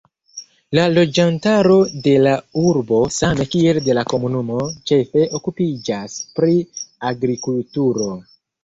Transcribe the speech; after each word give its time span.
La 0.77 0.85
loĝantaro 0.93 1.75
de 2.07 2.15
la 2.29 2.33
urbo 2.71 3.03
same 3.19 3.47
kiel 3.57 3.83
de 3.91 3.99
la 4.01 4.07
komunumo 4.15 4.67
ĉefe 4.91 5.31
okupiĝas 5.43 6.21
pri 6.41 6.61
agrikulturo. 7.15 8.15